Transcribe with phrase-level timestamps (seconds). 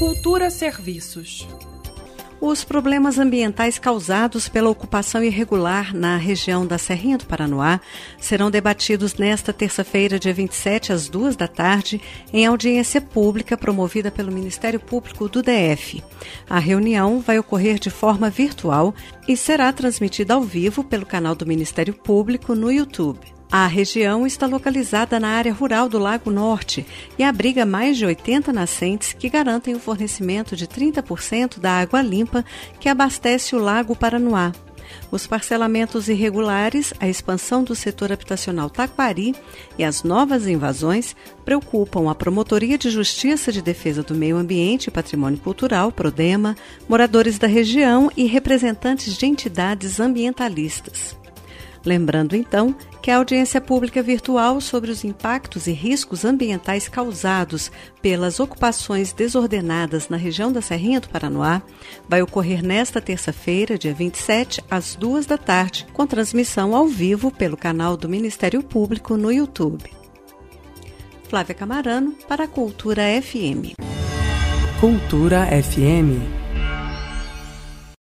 [0.00, 1.46] Cultura Serviços.
[2.40, 7.78] Os problemas ambientais causados pela ocupação irregular na região da Serrinha do Paranoá
[8.18, 12.00] serão debatidos nesta terça-feira, dia 27, às duas da tarde,
[12.32, 16.02] em audiência pública promovida pelo Ministério Público do DF.
[16.48, 18.94] A reunião vai ocorrer de forma virtual
[19.28, 23.39] e será transmitida ao vivo pelo canal do Ministério Público no YouTube.
[23.52, 26.86] A região está localizada na área rural do Lago Norte
[27.18, 32.44] e abriga mais de 80 nascentes que garantem o fornecimento de 30% da água limpa
[32.78, 34.52] que abastece o Lago Paranoá.
[35.10, 39.34] Os parcelamentos irregulares, a expansão do setor habitacional Taquari
[39.76, 44.90] e as novas invasões preocupam a Promotoria de Justiça de Defesa do Meio Ambiente e
[44.92, 46.56] Patrimônio Cultural, Prodema,
[46.88, 51.19] moradores da região e representantes de entidades ambientalistas.
[51.84, 57.72] Lembrando então que a audiência pública virtual sobre os impactos e riscos ambientais causados
[58.02, 61.62] pelas ocupações desordenadas na região da Serrinha do Paranoá
[62.06, 67.56] vai ocorrer nesta terça-feira, dia 27, às duas da tarde, com transmissão ao vivo pelo
[67.56, 69.90] canal do Ministério Público no YouTube.
[71.28, 73.74] Flávia Camarano para a Cultura FM.
[74.80, 76.39] Cultura FM